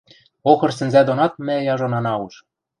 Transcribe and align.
охыр 0.51 0.71
сӹнзӓ 0.77 1.01
донат 1.07 1.33
мӓ 1.45 1.55
яжон 1.73 1.93
ана 1.99 2.13
уж. 2.25 2.33